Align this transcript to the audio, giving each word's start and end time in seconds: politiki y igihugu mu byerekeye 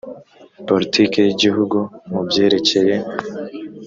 politiki 0.67 1.17
y 1.21 1.29
igihugu 1.35 1.77
mu 2.11 2.19
byerekeye 2.27 2.95